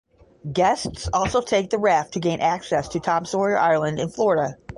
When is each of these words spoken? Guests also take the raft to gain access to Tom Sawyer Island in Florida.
Guests 0.51 1.07
also 1.13 1.41
take 1.41 1.69
the 1.69 1.77
raft 1.77 2.13
to 2.13 2.19
gain 2.19 2.39
access 2.39 2.87
to 2.87 2.99
Tom 2.99 3.23
Sawyer 3.23 3.59
Island 3.59 3.99
in 3.99 4.09
Florida. 4.09 4.57